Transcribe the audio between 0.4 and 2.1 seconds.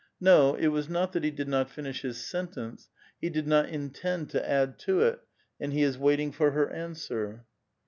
it was not that he did not finish